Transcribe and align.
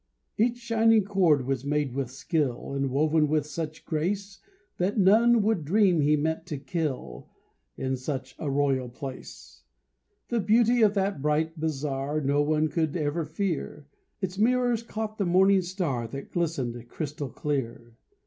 Each 0.35 0.57
shining 0.57 1.03
cord 1.05 1.45
was 1.45 1.63
made 1.63 1.93
with 1.93 2.09
skill, 2.09 2.73
And 2.73 2.89
woven 2.89 3.27
with 3.27 3.45
such 3.45 3.85
grace, 3.85 4.39
That 4.77 4.97
none 4.97 5.43
would 5.43 5.63
dream 5.63 6.01
he 6.01 6.15
meant 6.15 6.47
to 6.47 6.57
kill, 6.57 7.29
In 7.77 7.95
such 7.97 8.35
a 8.39 8.49
royal 8.49 8.89
place; 8.89 9.61
The 10.29 10.39
beauty 10.39 10.81
of 10.81 10.95
that 10.95 11.21
bright 11.21 11.59
bazar 11.59 12.19
No 12.19 12.41
one 12.41 12.67
could 12.67 12.97
ever 12.97 13.25
fear, 13.25 13.85
Its 14.21 14.39
mirrors 14.39 14.81
caught 14.81 15.19
the 15.19 15.25
morning 15.27 15.61
star, 15.61 16.07
That 16.07 16.31
glistened 16.31 16.89
crystal 16.89 17.29
clear. 17.29 17.95